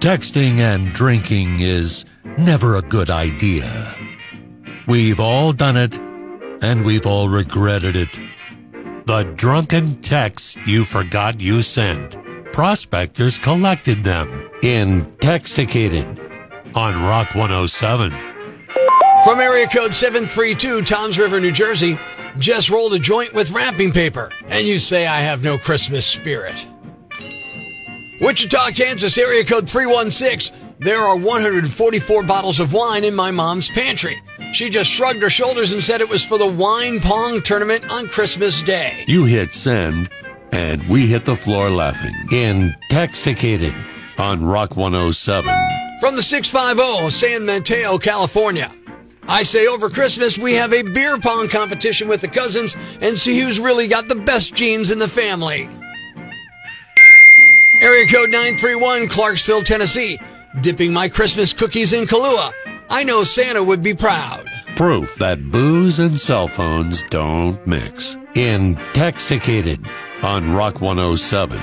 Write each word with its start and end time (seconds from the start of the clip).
Texting 0.00 0.60
and 0.60 0.94
drinking 0.94 1.60
is 1.60 2.06
never 2.38 2.76
a 2.76 2.80
good 2.80 3.10
idea. 3.10 3.94
We've 4.86 5.20
all 5.20 5.52
done 5.52 5.76
it, 5.76 5.98
and 6.62 6.86
we've 6.86 7.04
all 7.04 7.28
regretted 7.28 7.96
it. 7.96 8.18
The 9.04 9.30
drunken 9.36 10.00
texts 10.00 10.56
you 10.66 10.86
forgot 10.86 11.42
you 11.42 11.60
sent. 11.60 12.16
Prospectors 12.50 13.38
collected 13.38 14.02
them 14.02 14.48
in 14.62 15.04
Texticated 15.16 16.18
on 16.74 17.02
Rock 17.02 17.34
107. 17.34 18.10
From 19.22 19.38
area 19.38 19.66
code 19.66 19.94
732, 19.94 20.80
Toms 20.80 21.18
River, 21.18 21.40
New 21.40 21.52
Jersey, 21.52 21.98
just 22.38 22.70
rolled 22.70 22.94
a 22.94 22.98
joint 22.98 23.34
with 23.34 23.50
wrapping 23.50 23.92
paper, 23.92 24.32
and 24.48 24.66
you 24.66 24.78
say 24.78 25.06
I 25.06 25.20
have 25.20 25.44
no 25.44 25.58
Christmas 25.58 26.06
spirit. 26.06 26.66
Wichita, 28.20 28.72
Kansas, 28.72 29.16
area 29.16 29.42
code 29.44 29.66
316. 29.66 30.54
There 30.78 31.00
are 31.00 31.16
144 31.16 32.22
bottles 32.22 32.60
of 32.60 32.74
wine 32.74 33.02
in 33.04 33.14
my 33.14 33.30
mom's 33.30 33.70
pantry. 33.70 34.20
She 34.52 34.68
just 34.68 34.90
shrugged 34.90 35.22
her 35.22 35.30
shoulders 35.30 35.72
and 35.72 35.82
said 35.82 36.02
it 36.02 36.08
was 36.08 36.22
for 36.22 36.36
the 36.36 36.46
wine 36.46 37.00
pong 37.00 37.40
tournament 37.40 37.90
on 37.90 38.08
Christmas 38.08 38.62
Day. 38.62 39.04
You 39.08 39.24
hit 39.24 39.54
send, 39.54 40.10
and 40.52 40.86
we 40.86 41.06
hit 41.06 41.24
the 41.24 41.36
floor 41.36 41.70
laughing 41.70 42.14
Intoxicated 42.30 43.74
on 44.18 44.44
Rock 44.44 44.76
107. 44.76 45.54
From 45.98 46.14
the 46.14 46.22
650, 46.22 47.10
San 47.10 47.46
Mateo, 47.46 47.96
California. 47.96 48.70
I 49.28 49.44
say 49.44 49.66
over 49.66 49.88
Christmas 49.88 50.36
we 50.36 50.54
have 50.54 50.74
a 50.74 50.82
beer 50.82 51.16
pong 51.18 51.48
competition 51.48 52.06
with 52.06 52.20
the 52.20 52.28
cousins 52.28 52.76
and 53.00 53.16
see 53.16 53.40
who's 53.40 53.58
really 53.58 53.88
got 53.88 54.08
the 54.08 54.14
best 54.14 54.54
genes 54.54 54.90
in 54.90 54.98
the 54.98 55.08
family. 55.08 55.70
Area 57.80 58.06
code 58.06 58.28
931, 58.28 59.08
Clarksville, 59.08 59.62
Tennessee. 59.62 60.20
Dipping 60.60 60.92
my 60.92 61.08
Christmas 61.08 61.54
cookies 61.54 61.94
in 61.94 62.06
Kahlua. 62.06 62.52
I 62.90 63.04
know 63.04 63.24
Santa 63.24 63.64
would 63.64 63.82
be 63.82 63.94
proud. 63.94 64.46
Proof 64.76 65.14
that 65.16 65.50
booze 65.50 65.98
and 65.98 66.18
cell 66.18 66.46
phones 66.46 67.02
don't 67.04 67.66
mix 67.66 68.18
in 68.34 68.76
Texticated 68.92 69.88
on 70.22 70.52
Rock 70.52 70.82
107. 70.82 71.58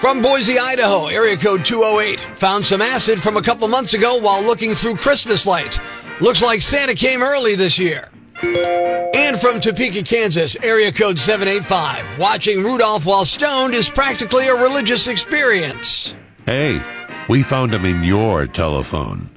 From 0.00 0.22
Boise, 0.22 0.60
Idaho, 0.60 1.08
area 1.08 1.36
code 1.36 1.64
208. 1.64 2.20
Found 2.38 2.64
some 2.64 2.80
acid 2.80 3.20
from 3.20 3.36
a 3.36 3.42
couple 3.42 3.66
months 3.66 3.94
ago 3.94 4.18
while 4.18 4.42
looking 4.42 4.72
through 4.72 4.96
Christmas 4.96 5.46
lights. 5.46 5.80
Looks 6.20 6.42
like 6.42 6.62
Santa 6.62 6.94
came 6.94 7.24
early 7.24 7.56
this 7.56 7.76
year. 7.76 8.08
And 8.44 9.38
from 9.38 9.60
Topeka, 9.60 10.02
Kansas, 10.02 10.56
area 10.62 10.90
code 10.90 11.18
785. 11.18 12.18
Watching 12.18 12.62
Rudolph 12.62 13.06
while 13.06 13.24
stoned 13.24 13.74
is 13.74 13.88
practically 13.88 14.48
a 14.48 14.54
religious 14.54 15.06
experience. 15.06 16.14
Hey, 16.46 16.82
we 17.28 17.42
found 17.42 17.72
him 17.72 17.84
in 17.84 18.02
your 18.02 18.46
telephone 18.46 19.30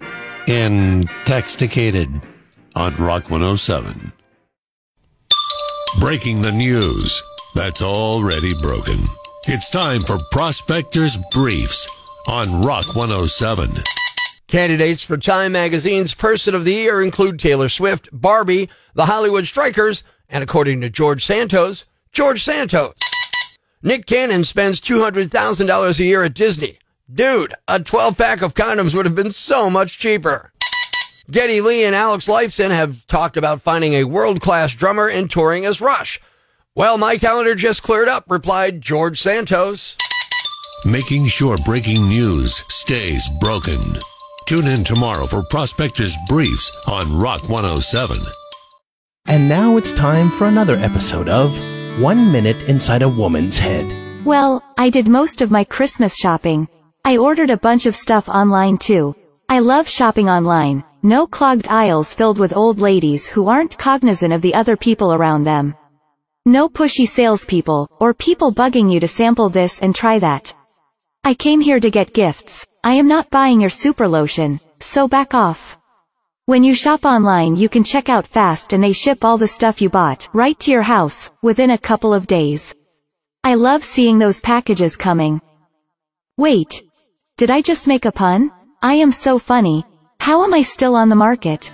in 0.48 1.03
Texticated 1.26 2.22
on 2.76 2.95
Rock 2.95 3.30
107. 3.30 4.11
Breaking 6.00 6.42
the 6.42 6.52
news 6.52 7.22
that's 7.53 7.81
already 7.81 8.53
broken. 8.61 9.00
It's 9.48 9.70
time 9.70 10.02
for 10.02 10.17
Prospectors 10.31 11.17
Briefs 11.31 11.88
on 12.28 12.61
Rock 12.64 12.95
107. 12.95 13.72
Candidates 14.56 15.03
for 15.03 15.17
Time 15.17 15.52
Magazine's 15.52 16.14
Person 16.14 16.56
of 16.56 16.64
the 16.64 16.72
Year 16.72 17.02
include 17.02 17.42
Taylor 17.42 17.67
Swift, 17.67 18.08
Barbie, 18.14 18.70
the 18.94 19.08
Hollywood 19.08 19.45
Strikers, 19.45 20.02
and 20.30 20.42
according 20.45 20.80
to 20.80 20.89
George 20.89 21.25
Santos, 21.25 21.84
George 22.14 22.42
Santos. 22.42 22.94
Nick 23.83 24.06
Cannon 24.06 24.45
spends 24.45 24.80
$200,000 24.80 26.00
a 26.00 26.03
year 26.06 26.23
at 26.23 26.33
Disney. 26.33 26.80
Dude, 27.14 27.53
a 27.67 27.81
12 27.81 28.17
pack 28.17 28.42
of 28.42 28.53
condoms 28.53 28.95
would 28.95 29.06
have 29.06 29.14
been 29.14 29.31
so 29.31 29.70
much 29.70 30.00
cheaper. 30.00 30.54
Geddy 31.30 31.60
Lee 31.60 31.83
and 31.83 31.93
Alex 31.93 32.30
Lifeson 32.30 32.70
have 32.72 33.05
talked 33.08 33.36
about 33.36 33.61
finding 33.61 33.95
a 33.95 34.05
world 34.05 34.39
class 34.39 34.73
drummer 34.73 35.10
and 35.10 35.30
touring 35.30 35.66
as 35.66 35.82
Rush. 35.82 36.22
Well, 36.73 36.98
my 36.98 37.17
calendar 37.17 37.55
just 37.55 37.83
cleared 37.83 38.08
up, 38.08 38.23
replied 38.30 38.80
George 38.80 39.22
Santos. 39.22 39.98
Making 40.86 41.26
sure 41.26 41.58
breaking 41.66 42.08
news 42.08 42.64
stays 42.70 43.27
broken. 43.42 43.82
Tune 44.45 44.67
in 44.67 44.83
tomorrow 44.83 45.26
for 45.26 45.42
Prospectors 45.42 46.16
Briefs 46.28 46.72
on 46.86 47.17
Rock 47.17 47.50
107. 47.50 48.22
And 49.26 49.50
now 49.50 49.78
it's 49.78 49.92
time 49.92 50.30
for 50.30 50.45
another 50.45 50.76
episode 50.76 51.28
of 51.28 51.52
One 52.00 52.32
Minute 52.32 52.58
Inside 52.70 53.02
a 53.02 53.10
Woman's 53.10 53.58
Head. 53.58 53.92
Well, 54.23 54.64
I 54.78 54.92
did 54.92 55.08
most 55.08 55.42
of 55.42 55.50
my 55.50 55.64
Christmas 55.64 56.16
shopping. 56.16 56.67
I 57.04 57.17
ordered 57.17 57.50
a 57.50 57.58
bunch 57.58 57.88
of 57.88 57.95
stuff 57.95 58.30
online 58.30 58.78
too. 58.78 59.16
I 59.50 59.58
love 59.60 59.89
shopping 59.89 60.30
online. 60.30 60.84
No 61.02 61.26
clogged 61.26 61.67
aisles 61.67 62.14
filled 62.14 62.38
with 62.38 62.55
old 62.55 62.80
ladies 62.80 63.26
who 63.26 63.48
aren't 63.48 63.80
cognizant 63.80 64.32
of 64.32 64.44
the 64.44 64.54
other 64.54 64.78
people 64.78 65.11
around 65.11 65.45
them. 65.45 65.73
No 66.45 66.70
pushy 66.70 67.08
salespeople, 67.08 67.88
or 68.00 68.14
people 68.14 68.54
bugging 68.54 68.94
you 68.94 69.00
to 69.00 69.08
sample 69.08 69.50
this 69.50 69.82
and 69.82 69.95
try 69.95 70.20
that. 70.20 70.54
I 71.27 71.33
came 71.33 71.59
here 71.59 71.80
to 71.80 71.89
get 71.89 72.13
gifts. 72.13 72.67
I 72.83 72.93
am 72.93 73.08
not 73.08 73.31
buying 73.31 73.59
your 73.59 73.71
super 73.71 74.08
lotion, 74.08 74.59
so 74.80 75.08
back 75.08 75.33
off. 75.33 75.75
When 76.45 76.63
you 76.63 76.75
shop 76.75 77.03
online 77.03 77.55
you 77.55 77.67
can 77.67 77.83
check 77.83 78.09
out 78.09 78.27
fast 78.27 78.73
and 78.73 78.83
they 78.83 78.93
ship 78.93 79.25
all 79.25 79.39
the 79.39 79.47
stuff 79.47 79.81
you 79.81 79.89
bought 79.89 80.30
right 80.33 80.59
to 80.59 80.69
your 80.69 80.83
house, 80.83 81.31
within 81.41 81.71
a 81.71 81.80
couple 81.80 82.13
of 82.13 82.27
days. 82.27 82.75
I 83.43 83.55
love 83.55 83.83
seeing 83.83 84.19
those 84.19 84.39
packages 84.39 84.95
coming. 84.95 85.41
Wait. 86.37 86.83
Did 87.37 87.49
I 87.49 87.63
just 87.63 87.87
make 87.87 88.05
a 88.05 88.11
pun? 88.11 88.52
I 88.83 88.93
am 88.93 89.09
so 89.09 89.39
funny. 89.39 89.83
How 90.19 90.43
am 90.43 90.53
I 90.53 90.61
still 90.61 90.95
on 90.95 91.09
the 91.09 91.15
market? 91.15 91.71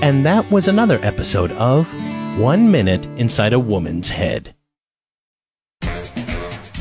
And 0.00 0.24
that 0.24 0.48
was 0.48 0.68
another 0.68 1.00
episode 1.02 1.50
of 1.52 1.88
One 2.38 2.70
Minute 2.70 3.04
Inside 3.16 3.52
a 3.52 3.58
Woman's 3.58 4.10
Head. 4.10 4.54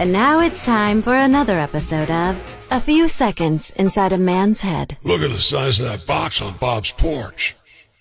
And 0.02 0.12
now 0.12 0.40
it's 0.40 0.66
time 0.66 1.04
for 1.04 1.16
another 1.16 1.60
episode 1.60 2.10
of 2.10 2.36
A 2.72 2.82
Few 2.82 3.08
Seconds 3.08 3.70
Inside 3.70 4.12
a 4.12 4.18
Man's 4.18 4.62
Head. 4.62 4.98
Look 5.04 5.22
at 5.22 5.30
the 5.30 5.38
size 5.38 5.80
of 5.80 5.86
that 5.86 6.08
box 6.08 6.42
on 6.42 6.58
Bob's 6.58 6.92
porch. 6.92 7.56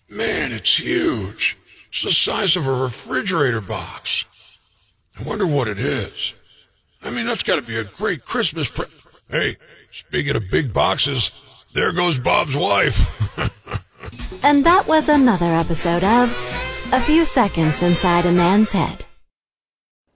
Man, 0.09 0.51
it's 0.51 0.79
huge. 0.79 1.59
It's 1.91 2.03
the 2.03 2.13
size 2.13 2.57
of 2.57 2.67
a 2.67 2.73
refrigerator 2.73 3.61
box. 3.61 4.25
I 5.19 5.29
wonder 5.29 5.47
what 5.47 5.69
it 5.69 5.79
is. 5.79 6.33
I 7.03 7.11
mean, 7.11 7.27
that's 7.27 7.43
got 7.43 7.57
to 7.57 7.63
be 7.63 7.77
a 7.77 7.85
great 7.85 8.25
Christmas 8.25 8.71
pre- 8.71 8.87
Hey, 9.29 9.57
speaking 9.93 10.37
of 10.37 10.51
big 10.51 10.73
boxes, 10.73 11.67
there 11.75 11.93
goes 11.93 12.19
Bob's 12.19 12.57
wife. 12.57 13.29
And 14.43 14.65
that 14.65 14.87
was 14.87 15.11
another 15.11 15.45
episode 15.45 16.03
of 16.03 16.31
A 16.95 17.01
Few 17.03 17.27
Seconds 17.27 17.83
Inside 17.83 18.25
a 18.25 18.33
Man's 18.33 18.73
Head. 18.73 19.05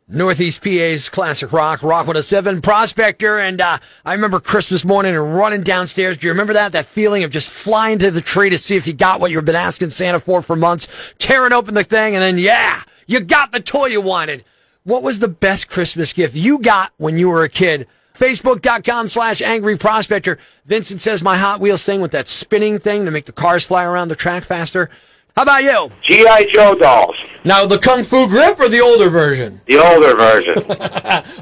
Northeast 0.07 0.63
PA's 0.63 1.09
classic 1.09 1.51
rock, 1.51 1.83
Rock 1.83 2.07
107 2.07 2.61
Prospector, 2.61 3.39
and 3.39 3.59
uh, 3.59 3.79
I 4.05 4.13
remember 4.13 4.39
Christmas 4.39 4.85
morning 4.85 5.17
and 5.17 5.35
running 5.35 5.63
downstairs. 5.63 6.19
Do 6.19 6.27
you 6.27 6.33
remember 6.33 6.53
that? 6.53 6.73
That 6.73 6.85
feeling 6.85 7.25
of 7.25 7.31
just 7.31 7.49
flying 7.49 7.99
to 8.01 8.11
the 8.11 8.21
tree 8.21 8.51
to 8.51 8.59
see 8.59 8.77
if 8.77 8.87
you 8.87 8.93
got 8.93 9.19
what 9.19 9.31
you've 9.31 9.47
been 9.47 9.55
asking 9.55 9.89
Santa 9.89 10.21
for 10.21 10.43
for 10.43 10.57
months, 10.57 11.15
tearing 11.17 11.55
open 11.55 11.73
the 11.73 11.85
thing, 11.85 12.15
and 12.15 12.23
then 12.23 12.37
yeah, 12.37 12.83
you 13.07 13.21
got 13.21 13.51
the 13.51 13.61
toy 13.61 13.87
you 13.87 14.03
wanted. 14.03 14.45
What 14.83 15.03
was 15.03 15.21
the 15.21 15.29
best 15.29 15.71
Christmas 15.71 16.13
gift 16.13 16.35
you 16.35 16.59
got 16.59 16.93
when 16.99 17.17
you 17.17 17.31
were 17.31 17.43
a 17.43 17.49
kid? 17.49 17.87
Facebook.com 18.13 19.09
slash 19.09 19.41
angry 19.41 19.79
prospector. 19.79 20.39
Vincent 20.67 21.01
says 21.01 21.23
my 21.23 21.39
Hot 21.39 21.61
Wheels 21.61 21.83
thing 21.83 22.03
with 22.03 22.11
that 22.11 22.29
spinning 22.29 22.79
thing 22.79 23.07
to 23.07 23.11
make 23.11 23.25
the 23.25 23.33
cars 23.33 23.65
fly 23.65 23.85
around 23.85 24.09
the 24.09 24.17
track 24.17 24.45
faster. 24.45 24.91
How 25.37 25.43
about 25.43 25.65
you? 25.65 25.91
G.I. 26.05 26.47
Joe 26.53 26.77
dolls. 26.77 27.17
Now, 27.45 27.67
the 27.67 27.77
Kung 27.79 28.05
Fu 28.05 28.29
Grip 28.29 28.59
or 28.61 28.69
the 28.69 28.81
older 28.81 29.11
version? 29.11 29.61
The 29.67 29.79
older 29.79 30.15
version. 30.15 30.55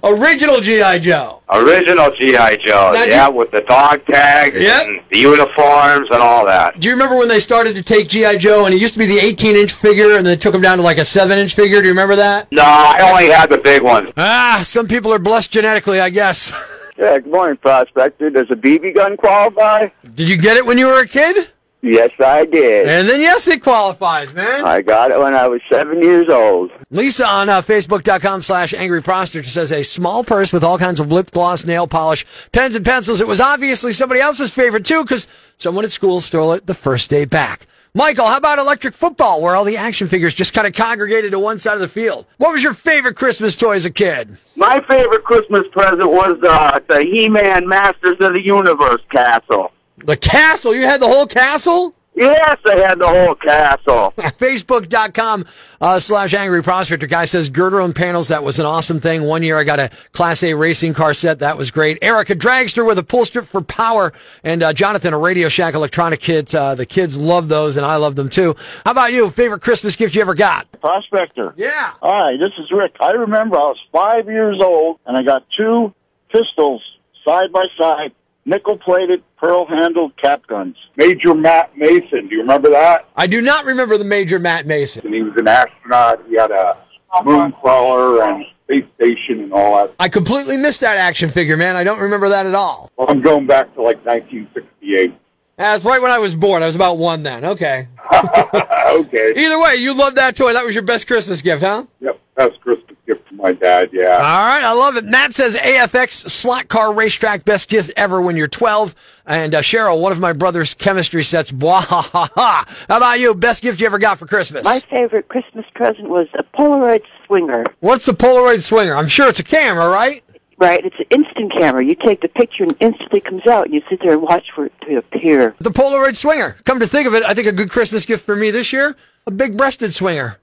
Original 0.18 0.60
G.I. 0.62 0.98
Joe. 0.98 1.42
Original 1.50 2.10
G.I. 2.16 2.56
Joe. 2.56 2.92
Now, 2.94 3.04
yeah, 3.04 3.28
you- 3.28 3.34
with 3.34 3.50
the 3.50 3.60
dog 3.60 4.04
tags 4.06 4.58
Yep. 4.58 4.86
and 4.86 5.00
the 5.10 5.18
uniforms 5.18 6.08
and 6.10 6.22
all 6.22 6.46
that. 6.46 6.80
Do 6.80 6.88
you 6.88 6.94
remember 6.94 7.16
when 7.18 7.28
they 7.28 7.38
started 7.38 7.76
to 7.76 7.82
take 7.82 8.08
G.I. 8.08 8.38
Joe 8.38 8.64
and 8.64 8.74
it 8.74 8.80
used 8.80 8.94
to 8.94 8.98
be 8.98 9.06
the 9.06 9.18
18 9.20 9.56
inch 9.56 9.74
figure 9.74 10.16
and 10.16 10.24
they 10.24 10.36
took 10.36 10.54
him 10.54 10.62
down 10.62 10.78
to 10.78 10.82
like 10.82 10.96
a 10.98 11.04
7 11.04 11.38
inch 11.38 11.54
figure? 11.54 11.80
Do 11.82 11.84
you 11.86 11.92
remember 11.92 12.16
that? 12.16 12.50
No, 12.50 12.62
I 12.64 13.08
only 13.10 13.30
had 13.30 13.50
the 13.50 13.58
big 13.58 13.82
ones. 13.82 14.10
Ah, 14.16 14.62
some 14.64 14.88
people 14.88 15.12
are 15.12 15.18
blessed 15.18 15.50
genetically, 15.52 16.00
I 16.00 16.08
guess. 16.08 16.50
Yeah, 16.96 17.18
good 17.18 17.30
morning, 17.30 17.58
Prospector. 17.58 18.30
Does 18.30 18.50
a 18.50 18.56
BB 18.56 18.94
gun 18.94 19.16
qualify? 19.18 19.88
Did 20.14 20.28
you 20.30 20.36
get 20.38 20.56
it 20.56 20.64
when 20.64 20.78
you 20.78 20.86
were 20.86 21.00
a 21.02 21.06
kid? 21.06 21.52
Yes, 21.84 22.12
I 22.20 22.44
did. 22.44 22.86
And 22.86 23.08
then, 23.08 23.20
yes, 23.20 23.48
it 23.48 23.60
qualifies, 23.60 24.32
man. 24.32 24.64
I 24.64 24.82
got 24.82 25.10
it 25.10 25.18
when 25.18 25.34
I 25.34 25.48
was 25.48 25.60
seven 25.68 26.00
years 26.00 26.28
old. 26.28 26.70
Lisa 26.90 27.26
on 27.26 27.48
uh, 27.48 27.60
Facebook.com 27.60 28.42
slash 28.42 28.72
Angry 28.72 29.02
Prostitute 29.02 29.46
says 29.46 29.72
a 29.72 29.82
small 29.82 30.22
purse 30.22 30.52
with 30.52 30.62
all 30.62 30.78
kinds 30.78 31.00
of 31.00 31.10
lip 31.10 31.32
gloss, 31.32 31.64
nail 31.64 31.88
polish, 31.88 32.24
pens 32.52 32.76
and 32.76 32.84
pencils. 32.84 33.20
It 33.20 33.26
was 33.26 33.40
obviously 33.40 33.90
somebody 33.92 34.20
else's 34.20 34.52
favorite 34.52 34.84
too 34.84 35.02
because 35.02 35.26
someone 35.56 35.84
at 35.84 35.90
school 35.90 36.20
stole 36.20 36.52
it 36.52 36.66
the 36.66 36.74
first 36.74 37.10
day 37.10 37.24
back. 37.24 37.66
Michael, 37.94 38.26
how 38.26 38.38
about 38.38 38.58
electric 38.58 38.94
football, 38.94 39.42
where 39.42 39.54
all 39.54 39.64
the 39.64 39.76
action 39.76 40.06
figures 40.06 40.32
just 40.32 40.54
kind 40.54 40.66
of 40.66 40.72
congregated 40.72 41.32
to 41.32 41.38
one 41.38 41.58
side 41.58 41.74
of 41.74 41.80
the 41.80 41.88
field? 41.88 42.24
What 42.38 42.52
was 42.52 42.62
your 42.62 42.72
favorite 42.72 43.16
Christmas 43.16 43.54
toy 43.54 43.72
as 43.72 43.84
a 43.84 43.90
kid? 43.90 44.38
My 44.56 44.80
favorite 44.88 45.24
Christmas 45.24 45.64
present 45.72 46.10
was 46.10 46.38
uh, 46.42 46.80
the 46.88 47.02
He-Man 47.02 47.68
Masters 47.68 48.16
of 48.20 48.32
the 48.32 48.42
Universe 48.42 49.02
castle. 49.10 49.72
The 50.04 50.16
castle. 50.16 50.74
You 50.74 50.82
had 50.82 51.00
the 51.00 51.08
whole 51.08 51.26
castle? 51.26 51.94
Yes, 52.14 52.58
I 52.66 52.76
had 52.76 52.98
the 52.98 53.08
whole 53.08 53.34
castle. 53.34 54.12
Facebook.com 54.18 55.46
uh, 55.80 55.98
slash 55.98 56.34
Angry 56.34 56.62
Prospector. 56.62 57.06
Guy 57.06 57.24
says 57.24 57.48
girder 57.48 57.80
and 57.80 57.96
panels. 57.96 58.28
That 58.28 58.44
was 58.44 58.58
an 58.58 58.66
awesome 58.66 59.00
thing. 59.00 59.22
One 59.22 59.42
year 59.42 59.56
I 59.56 59.64
got 59.64 59.80
a 59.80 59.88
Class 60.12 60.42
A 60.42 60.52
racing 60.52 60.92
car 60.92 61.14
set. 61.14 61.38
That 61.38 61.56
was 61.56 61.70
great. 61.70 61.98
Erica 62.02 62.34
Dragster 62.34 62.86
with 62.86 62.98
a 62.98 63.02
pull 63.02 63.24
strip 63.24 63.46
for 63.46 63.62
power. 63.62 64.12
And 64.44 64.62
uh, 64.62 64.74
Jonathan, 64.74 65.14
a 65.14 65.18
Radio 65.18 65.48
Shack 65.48 65.72
electronic 65.72 66.20
kit. 66.20 66.54
Uh, 66.54 66.74
the 66.74 66.84
kids 66.84 67.16
love 67.16 67.48
those 67.48 67.78
and 67.78 67.86
I 67.86 67.96
love 67.96 68.14
them 68.14 68.28
too. 68.28 68.56
How 68.84 68.90
about 68.90 69.14
you? 69.14 69.30
Favorite 69.30 69.62
Christmas 69.62 69.96
gift 69.96 70.14
you 70.14 70.20
ever 70.20 70.34
got? 70.34 70.70
Prospector. 70.82 71.54
Yeah. 71.56 71.94
Hi, 72.02 72.36
this 72.36 72.52
is 72.58 72.70
Rick. 72.70 72.96
I 73.00 73.12
remember 73.12 73.56
I 73.56 73.60
was 73.60 73.78
five 73.90 74.26
years 74.26 74.60
old 74.60 74.98
and 75.06 75.16
I 75.16 75.22
got 75.22 75.46
two 75.56 75.94
pistols 76.28 76.82
side 77.24 77.52
by 77.52 77.64
side, 77.78 78.12
nickel 78.44 78.78
plated, 78.78 79.22
pearl 79.36 79.66
handled 79.66 80.16
cap 80.16 80.46
guns. 80.46 80.76
Major 80.96 81.34
Matt 81.34 81.76
Mason. 81.76 82.28
Do 82.28 82.34
you 82.34 82.40
remember 82.40 82.70
that? 82.70 83.08
I 83.16 83.26
do 83.26 83.40
not 83.40 83.64
remember 83.64 83.96
the 83.96 84.04
Major 84.04 84.38
Matt 84.38 84.66
Mason. 84.66 85.04
And 85.04 85.14
he 85.14 85.22
was 85.22 85.36
an 85.36 85.48
astronaut. 85.48 86.22
He 86.28 86.36
had 86.36 86.50
a 86.50 86.78
moon 87.24 87.52
crawler 87.52 88.22
and 88.22 88.44
space 88.64 88.84
station 88.96 89.40
and 89.40 89.52
all 89.52 89.76
that. 89.76 89.94
I 89.98 90.08
completely 90.08 90.56
missed 90.56 90.80
that 90.80 90.96
action 90.96 91.28
figure, 91.28 91.56
man. 91.56 91.76
I 91.76 91.84
don't 91.84 92.00
remember 92.00 92.28
that 92.28 92.46
at 92.46 92.54
all. 92.54 92.90
Well, 92.96 93.08
I'm 93.10 93.20
going 93.20 93.46
back 93.46 93.74
to 93.74 93.82
like 93.82 94.04
1968. 94.04 95.14
That's 95.56 95.84
right 95.84 96.00
when 96.00 96.10
I 96.10 96.18
was 96.18 96.34
born. 96.34 96.62
I 96.62 96.66
was 96.66 96.74
about 96.74 96.98
one 96.98 97.22
then. 97.22 97.44
Okay. 97.44 97.86
okay. 98.12 99.32
Either 99.36 99.60
way, 99.60 99.76
you 99.76 99.94
loved 99.94 100.16
that 100.16 100.34
toy. 100.34 100.52
That 100.52 100.64
was 100.64 100.74
your 100.74 100.84
best 100.84 101.06
Christmas 101.06 101.42
gift, 101.42 101.62
huh? 101.62 101.84
Yep. 102.00 102.18
Best 102.34 102.60
Christmas 102.60 102.96
my 103.42 103.52
dad. 103.52 103.90
Yeah. 103.92 104.12
All 104.12 104.18
right, 104.20 104.62
I 104.62 104.72
love 104.72 104.96
it. 104.96 105.04
Matt 105.04 105.34
says 105.34 105.56
AFX 105.56 106.30
slot 106.30 106.68
car 106.68 106.92
racetrack 106.92 107.44
best 107.44 107.68
gift 107.68 107.92
ever 107.96 108.22
when 108.22 108.36
you're 108.36 108.48
12. 108.48 108.94
And 109.26 109.54
uh, 109.54 109.60
Cheryl, 109.60 110.00
one 110.00 110.12
of 110.12 110.20
my 110.20 110.32
brother's 110.32 110.74
chemistry 110.74 111.22
sets. 111.24 111.50
Blah, 111.50 111.80
ha, 111.80 112.02
ha, 112.12 112.28
ha. 112.34 112.84
How 112.88 112.96
about 112.96 113.20
you? 113.20 113.34
Best 113.34 113.62
gift 113.62 113.80
you 113.80 113.86
ever 113.86 113.98
got 113.98 114.18
for 114.18 114.26
Christmas? 114.26 114.64
My 114.64 114.80
favorite 114.90 115.28
Christmas 115.28 115.66
present 115.74 116.08
was 116.08 116.28
a 116.34 116.42
Polaroid 116.56 117.02
swinger. 117.26 117.64
What's 117.80 118.06
the 118.06 118.12
Polaroid 118.12 118.62
swinger? 118.62 118.94
I'm 118.94 119.08
sure 119.08 119.28
it's 119.28 119.40
a 119.40 119.44
camera, 119.44 119.88
right? 119.88 120.22
Right, 120.58 120.84
it's 120.84 120.96
an 120.98 121.06
instant 121.10 121.52
camera. 121.52 121.84
You 121.84 121.96
take 121.96 122.20
the 122.20 122.28
picture 122.28 122.62
and 122.62 122.76
instantly 122.78 123.20
comes 123.20 123.46
out, 123.48 123.64
and 123.66 123.74
you 123.74 123.82
sit 123.90 124.00
there 124.00 124.12
and 124.12 124.22
watch 124.22 124.46
for 124.54 124.66
it 124.66 124.72
to 124.82 124.98
appear. 124.98 125.56
The 125.58 125.70
Polaroid 125.70 126.16
swinger. 126.16 126.56
Come 126.64 126.78
to 126.78 126.86
think 126.86 127.08
of 127.08 127.14
it, 127.14 127.24
I 127.24 127.34
think 127.34 127.48
a 127.48 127.52
good 127.52 127.70
Christmas 127.70 128.06
gift 128.06 128.24
for 128.24 128.36
me 128.36 128.52
this 128.52 128.72
year, 128.72 128.94
a 129.26 129.32
big 129.32 129.56
breasted 129.56 129.92
swinger. 129.92 130.38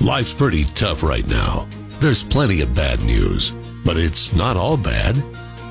Life's 0.00 0.34
pretty 0.34 0.64
tough 0.64 1.02
right 1.02 1.26
now. 1.26 1.66
There's 2.02 2.24
plenty 2.24 2.62
of 2.62 2.74
bad 2.74 3.00
news, 3.04 3.52
but 3.84 3.96
it's 3.96 4.34
not 4.34 4.56
all 4.56 4.76
bad. 4.76 5.16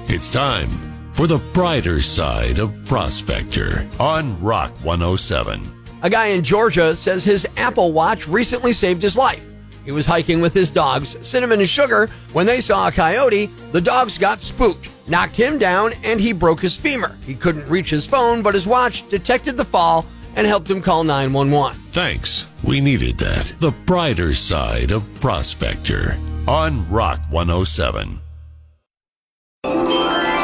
It's 0.08 0.30
time 0.30 0.70
for 1.12 1.28
the 1.28 1.40
brighter 1.40 2.00
side 2.00 2.58
of 2.58 2.74
Prospector 2.86 3.86
on 4.00 4.42
Rock 4.42 4.72
107. 4.82 5.84
A 6.04 6.10
guy 6.10 6.28
in 6.28 6.42
Georgia 6.42 6.96
says 6.96 7.26
his 7.26 7.46
Apple 7.58 7.92
Watch 7.92 8.30
recently 8.30 8.72
saved 8.72 9.02
his 9.02 9.18
life. 9.18 9.44
He 9.84 9.92
was 9.92 10.06
hiking 10.06 10.40
with 10.40 10.54
his 10.54 10.72
dogs, 10.72 11.18
Cinnamon 11.20 11.60
and 11.60 11.68
Sugar. 11.68 12.10
When 12.32 12.46
they 12.46 12.62
saw 12.62 12.88
a 12.88 12.94
coyote, 12.94 13.48
the 13.74 13.82
dogs 13.82 14.18
got 14.18 14.40
spooked, 14.40 14.88
knocked 15.10 15.36
him 15.36 15.58
down, 15.58 15.92
and 16.02 16.22
he 16.22 16.32
broke 16.32 16.62
his 16.62 16.78
femur. 16.78 17.18
He 17.26 17.36
couldn't 17.36 17.68
reach 17.68 17.90
his 17.90 18.08
phone, 18.08 18.42
but 18.42 18.54
his 18.54 18.66
watch 18.66 19.06
detected 19.10 19.58
the 19.58 19.66
fall 19.66 20.06
and 20.36 20.48
helped 20.48 20.70
him 20.70 20.82
call 20.82 21.04
911. 21.04 21.80
Thanks. 21.92 22.48
We 22.64 22.82
needed 22.82 23.18
that. 23.18 23.54
The 23.60 23.72
brighter 23.86 24.34
side 24.34 24.92
of 24.92 25.04
Prospector 25.20 26.18
on 26.48 26.90
Rock 26.90 27.20
107. 27.30 28.20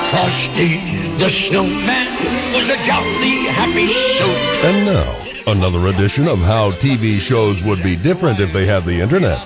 Frosty 0.10 0.78
the 1.18 1.30
Snowman 1.30 2.08
was 2.56 2.70
a 2.70 2.78
jolly 2.84 3.46
happy 3.52 3.86
soul. 3.88 4.30
And 4.72 4.86
now, 4.86 5.52
another 5.52 5.88
edition 5.88 6.28
of 6.28 6.40
how 6.40 6.72
TV 6.72 7.20
shows 7.20 7.64
would 7.64 7.84
be 7.84 7.96
different 7.96 8.40
if 8.40 8.54
they 8.54 8.66
had 8.66 8.84
the 8.84 9.02
internet. 9.02 9.46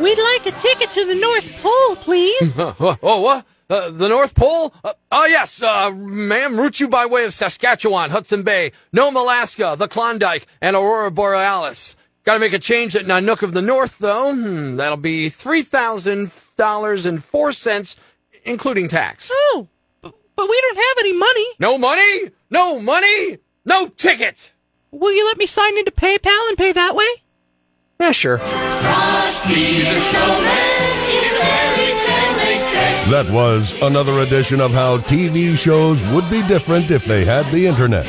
We'd 0.00 0.18
like 0.18 0.46
a 0.46 0.52
ticket 0.60 0.90
to 0.90 1.06
the 1.06 1.14
North 1.14 1.62
Pole, 1.62 1.96
please. 1.96 2.54
oh, 2.58 3.22
what? 3.22 3.46
Uh, 3.72 3.90
the 3.90 4.06
North 4.06 4.34
Pole? 4.34 4.74
Uh, 4.84 4.92
oh, 5.10 5.24
yes, 5.24 5.62
uh, 5.62 5.90
ma'am. 5.92 6.60
Route 6.60 6.78
you 6.78 6.90
by 6.90 7.06
way 7.06 7.24
of 7.24 7.32
Saskatchewan, 7.32 8.10
Hudson 8.10 8.42
Bay, 8.42 8.72
Nome, 8.92 9.16
Alaska, 9.16 9.76
the 9.78 9.88
Klondike, 9.88 10.46
and 10.60 10.76
Aurora 10.76 11.10
Borealis. 11.10 11.96
Got 12.24 12.34
to 12.34 12.40
make 12.40 12.52
a 12.52 12.58
change 12.58 12.94
at 12.94 13.06
Nanook 13.06 13.42
of 13.42 13.54
the 13.54 13.62
North, 13.62 13.96
though. 13.96 14.34
Hmm, 14.34 14.76
that'll 14.76 14.98
be 14.98 15.30
$3,000.04, 15.30 17.96
including 18.44 18.88
tax. 18.88 19.30
Oh, 19.32 19.68
but 20.02 20.12
we 20.36 20.60
don't 20.60 20.76
have 20.76 20.98
any 20.98 21.16
money. 21.16 21.46
No 21.58 21.78
money? 21.78 22.30
No 22.50 22.78
money? 22.78 23.38
No 23.64 23.86
ticket! 23.86 24.52
Will 24.90 25.14
you 25.14 25.24
let 25.24 25.38
me 25.38 25.46
sign 25.46 25.78
into 25.78 25.92
PayPal 25.92 26.48
and 26.50 26.58
pay 26.58 26.72
that 26.72 26.94
way? 26.94 27.08
Yeah, 27.98 28.12
sure. 28.12 28.36
Frosty 28.36 29.80
the 29.80 29.98
Snowman 29.98 30.61
That 33.12 33.28
was 33.30 33.78
another 33.82 34.20
edition 34.20 34.58
of 34.58 34.70
how 34.70 34.96
TV 34.96 35.54
shows 35.54 36.02
would 36.14 36.30
be 36.30 36.40
different 36.48 36.90
if 36.90 37.04
they 37.04 37.26
had 37.26 37.44
the 37.52 37.66
internet. 37.66 38.06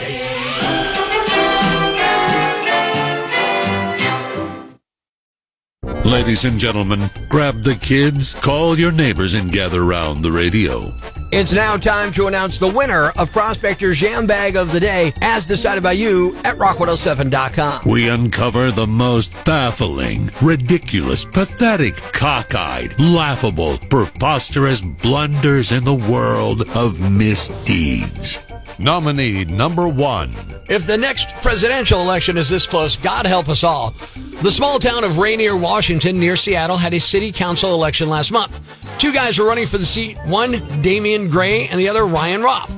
Ladies 6.05 6.45
and 6.45 6.57
gentlemen, 6.57 7.09
grab 7.27 7.63
the 7.63 7.75
kids, 7.75 8.33
call 8.35 8.79
your 8.79 8.93
neighbors, 8.93 9.33
and 9.33 9.51
gather 9.51 9.81
round 9.81 10.23
the 10.23 10.31
radio. 10.31 10.93
It's 11.35 11.51
now 11.51 11.77
time 11.77 12.11
to 12.11 12.27
announce 12.27 12.59
the 12.59 12.69
winner 12.69 13.09
of 13.17 13.31
Prospector's 13.31 13.99
Yam 13.99 14.27
Bag 14.27 14.55
of 14.55 14.71
the 14.71 14.79
Day, 14.79 15.11
as 15.23 15.47
decided 15.47 15.81
by 15.81 15.93
you 15.93 16.37
at 16.43 16.59
rock107.com. 16.59 17.89
We 17.89 18.07
uncover 18.07 18.69
the 18.69 18.85
most 18.85 19.33
baffling, 19.43 20.29
ridiculous, 20.43 21.25
pathetic, 21.25 21.95
cockeyed, 21.95 22.93
laughable, 22.99 23.79
preposterous 23.89 24.81
blunders 24.81 25.71
in 25.71 25.83
the 25.83 25.95
world 25.95 26.69
of 26.75 26.99
misdeeds. 26.99 28.39
Nominee 28.77 29.45
number 29.45 29.87
one. 29.87 30.35
If 30.69 30.85
the 30.85 30.99
next 30.99 31.29
presidential 31.41 32.01
election 32.01 32.37
is 32.37 32.47
this 32.47 32.67
close, 32.67 32.95
God 32.95 33.25
help 33.25 33.49
us 33.49 33.63
all. 33.63 33.95
The 34.43 34.51
small 34.51 34.77
town 34.77 35.03
of 35.03 35.17
Rainier, 35.17 35.55
Washington, 35.55 36.19
near 36.19 36.35
Seattle, 36.35 36.77
had 36.77 36.93
a 36.93 36.99
city 36.99 37.31
council 37.31 37.73
election 37.73 38.07
last 38.07 38.31
month. 38.31 38.59
Two 38.99 39.11
guys 39.11 39.37
were 39.37 39.45
running 39.45 39.67
for 39.67 39.77
the 39.77 39.85
seat, 39.85 40.17
one 40.25 40.51
Damian 40.81 41.29
Gray 41.29 41.67
and 41.67 41.79
the 41.79 41.89
other 41.89 42.05
Ryan 42.05 42.41
Roth. 42.41 42.71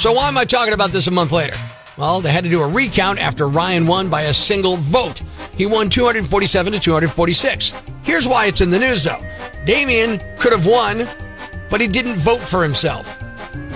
So 0.00 0.12
why 0.12 0.28
am 0.28 0.36
I 0.36 0.44
talking 0.44 0.74
about 0.74 0.90
this 0.90 1.06
a 1.06 1.10
month 1.10 1.32
later? 1.32 1.56
Well, 1.96 2.20
they 2.20 2.32
had 2.32 2.44
to 2.44 2.50
do 2.50 2.62
a 2.62 2.68
recount 2.68 3.18
after 3.18 3.48
Ryan 3.48 3.86
won 3.86 4.08
by 4.08 4.22
a 4.22 4.34
single 4.34 4.76
vote. 4.76 5.22
He 5.56 5.66
won 5.66 5.88
247 5.88 6.72
to 6.72 6.80
246. 6.80 7.72
Here's 8.02 8.26
why 8.26 8.46
it's 8.46 8.60
in 8.60 8.70
the 8.70 8.78
news 8.78 9.04
though. 9.04 9.20
Damian 9.64 10.20
could 10.38 10.52
have 10.52 10.66
won, 10.66 11.08
but 11.70 11.80
he 11.80 11.86
didn't 11.86 12.16
vote 12.16 12.40
for 12.40 12.62
himself. 12.62 13.22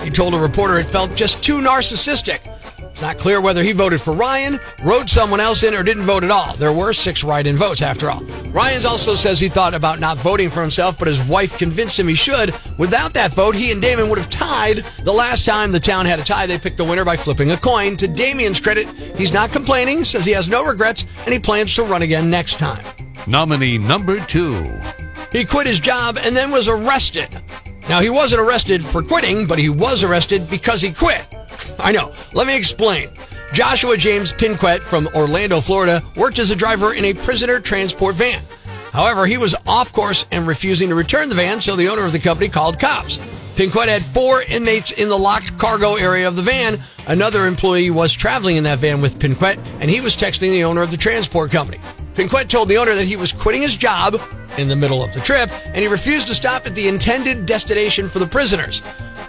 He 0.03 0.09
told 0.09 0.33
a 0.33 0.39
reporter 0.39 0.77
it 0.77 0.85
felt 0.85 1.15
just 1.15 1.43
too 1.43 1.59
narcissistic. 1.59 2.39
It's 2.99 3.05
not 3.05 3.17
clear 3.17 3.39
whether 3.39 3.63
he 3.63 3.71
voted 3.71 4.01
for 4.01 4.11
Ryan, 4.11 4.59
wrote 4.83 5.07
someone 5.07 5.39
else 5.39 5.63
in, 5.63 5.73
or 5.73 5.83
didn't 5.83 6.03
vote 6.03 6.25
at 6.25 6.31
all. 6.31 6.53
There 6.57 6.73
were 6.73 6.91
six 6.91 7.23
write 7.23 7.47
in 7.47 7.55
votes 7.55 7.81
after 7.81 8.09
all. 8.09 8.25
Ryan's 8.51 8.83
also 8.83 9.15
says 9.15 9.39
he 9.39 9.47
thought 9.47 9.73
about 9.73 10.01
not 10.01 10.17
voting 10.17 10.49
for 10.49 10.59
himself, 10.59 10.99
but 10.99 11.07
his 11.07 11.21
wife 11.21 11.57
convinced 11.57 11.97
him 11.97 12.09
he 12.09 12.13
should. 12.13 12.53
Without 12.77 13.13
that 13.13 13.31
vote, 13.31 13.55
he 13.55 13.71
and 13.71 13.81
Damon 13.81 14.09
would 14.09 14.17
have 14.17 14.29
tied. 14.29 14.79
The 15.05 15.13
last 15.13 15.45
time 15.45 15.71
the 15.71 15.79
town 15.79 16.07
had 16.07 16.19
a 16.19 16.25
tie, 16.25 16.45
they 16.45 16.59
picked 16.59 16.75
the 16.75 16.83
winner 16.83 17.05
by 17.05 17.15
flipping 17.15 17.51
a 17.51 17.57
coin. 17.57 17.95
To 17.95 18.07
Damian's 18.09 18.59
credit, 18.59 18.85
he's 19.15 19.31
not 19.31 19.53
complaining, 19.53 20.03
says 20.03 20.25
he 20.25 20.33
has 20.33 20.49
no 20.49 20.65
regrets, 20.65 21.05
and 21.23 21.31
he 21.31 21.39
plans 21.39 21.73
to 21.75 21.83
run 21.83 22.01
again 22.01 22.29
next 22.29 22.59
time. 22.59 22.83
Nominee 23.27 23.77
number 23.77 24.19
two. 24.25 24.77
He 25.31 25.45
quit 25.45 25.67
his 25.67 25.79
job 25.79 26.17
and 26.25 26.35
then 26.35 26.51
was 26.51 26.67
arrested. 26.67 27.29
Now, 27.87 28.01
he 28.01 28.09
wasn't 28.09 28.41
arrested 28.41 28.83
for 28.83 29.01
quitting, 29.01 29.47
but 29.47 29.57
he 29.57 29.69
was 29.69 30.03
arrested 30.03 30.49
because 30.49 30.81
he 30.81 30.91
quit. 30.91 31.28
I 31.79 31.91
know. 31.91 32.13
Let 32.33 32.47
me 32.47 32.55
explain. 32.55 33.09
Joshua 33.53 33.97
James 33.97 34.31
Pinquet 34.33 34.79
from 34.79 35.07
Orlando, 35.15 35.59
Florida, 35.59 36.03
worked 36.15 36.39
as 36.39 36.51
a 36.51 36.55
driver 36.55 36.93
in 36.93 37.05
a 37.05 37.13
prisoner 37.13 37.59
transport 37.59 38.15
van. 38.15 38.43
However, 38.91 39.25
he 39.25 39.37
was 39.37 39.55
off 39.67 39.93
course 39.93 40.25
and 40.31 40.47
refusing 40.47 40.89
to 40.89 40.95
return 40.95 41.29
the 41.29 41.35
van, 41.35 41.61
so 41.61 41.75
the 41.75 41.89
owner 41.89 42.03
of 42.03 42.11
the 42.11 42.19
company 42.19 42.49
called 42.49 42.79
cops. 42.79 43.17
Pinquet 43.55 43.87
had 43.87 44.03
four 44.03 44.41
inmates 44.43 44.91
in 44.91 45.09
the 45.09 45.17
locked 45.17 45.57
cargo 45.57 45.95
area 45.95 46.27
of 46.27 46.35
the 46.35 46.41
van. 46.41 46.79
Another 47.07 47.45
employee 47.45 47.91
was 47.91 48.13
traveling 48.13 48.55
in 48.55 48.63
that 48.63 48.79
van 48.79 49.01
with 49.01 49.19
Pinquet, 49.19 49.57
and 49.79 49.89
he 49.89 49.99
was 49.99 50.15
texting 50.15 50.51
the 50.51 50.63
owner 50.63 50.81
of 50.81 50.91
the 50.91 50.97
transport 50.97 51.51
company. 51.51 51.79
Pinquet 52.13 52.45
told 52.45 52.69
the 52.69 52.77
owner 52.77 52.95
that 52.95 53.05
he 53.05 53.15
was 53.15 53.31
quitting 53.31 53.61
his 53.61 53.75
job 53.75 54.19
in 54.57 54.67
the 54.67 54.75
middle 54.75 55.03
of 55.03 55.13
the 55.13 55.21
trip, 55.21 55.49
and 55.67 55.77
he 55.77 55.87
refused 55.87 56.27
to 56.27 56.35
stop 56.35 56.65
at 56.65 56.75
the 56.75 56.87
intended 56.87 57.45
destination 57.45 58.07
for 58.07 58.19
the 58.19 58.27
prisoners. 58.27 58.81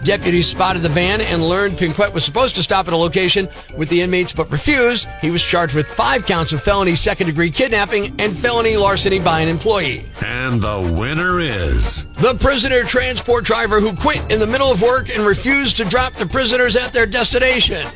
Deputies 0.02 0.46
spotted 0.46 0.82
the 0.82 0.88
van 0.88 1.20
and 1.20 1.42
learned 1.42 1.76
Pinquet 1.76 2.12
was 2.14 2.24
supposed 2.24 2.54
to 2.54 2.62
stop 2.62 2.88
at 2.88 2.94
a 2.94 2.96
location 2.96 3.48
with 3.76 3.88
the 3.90 4.00
inmates 4.00 4.32
but 4.32 4.50
refused. 4.50 5.08
He 5.20 5.30
was 5.30 5.42
charged 5.42 5.74
with 5.74 5.86
five 5.86 6.24
counts 6.24 6.52
of 6.52 6.62
felony 6.62 6.94
second 6.94 7.26
degree 7.26 7.50
kidnapping 7.50 8.14
and 8.18 8.32
felony 8.32 8.76
larceny 8.76 9.18
by 9.18 9.40
an 9.40 9.48
employee. 9.48 10.04
And 10.24 10.60
the 10.60 10.80
winner 10.98 11.38
is. 11.40 12.06
The 12.14 12.34
prisoner 12.40 12.82
transport 12.84 13.44
driver 13.44 13.80
who 13.80 13.94
quit 13.94 14.20
in 14.32 14.40
the 14.40 14.46
middle 14.46 14.70
of 14.70 14.80
work 14.80 15.10
and 15.10 15.24
refused 15.24 15.76
to 15.76 15.84
drop 15.84 16.14
the 16.14 16.26
prisoners 16.26 16.76
at 16.76 16.92
their 16.92 17.06
destination. 17.06 17.86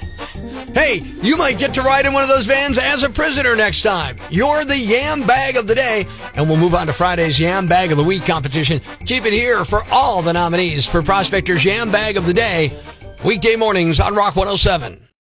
Hey, 0.75 1.03
you 1.23 1.37
might 1.37 1.59
get 1.59 1.73
to 1.75 1.83
ride 1.83 2.05
in 2.05 2.13
one 2.13 2.25
of 2.25 2.29
those 2.29 2.47
vans 2.47 2.79
as 2.79 3.05
a 3.05 3.11
prisoner 3.11 3.55
next 3.55 3.83
time. 3.83 4.17
You're 4.29 4.65
the 4.65 4.77
Yam 4.77 5.25
Bag 5.25 5.57
of 5.57 5.69
the 5.69 5.75
Day, 5.75 6.07
and 6.35 6.49
we'll 6.49 6.59
move 6.59 6.75
on 6.75 6.89
to 6.89 6.93
Friday's 6.93 7.39
Yam 7.39 7.69
Bag 7.69 7.93
of 7.93 7.99
the 7.99 8.05
Week 8.05 8.25
competition. 8.25 8.81
Keep 9.07 9.25
it 9.25 9.33
here 9.33 9.65
for 9.65 9.81
all 9.93 10.21
the 10.21 10.33
nominees 10.33 10.87
for 10.87 11.01
Prospector's 11.01 11.65
Yam 11.65 11.93
Bag 11.93 12.17
of 12.17 12.27
the 12.27 12.35
Day, 12.35 12.77
weekday 13.25 13.55
mornings 13.55 14.01
on 14.01 14.15
Rock 14.15 14.35
107. 14.35 15.04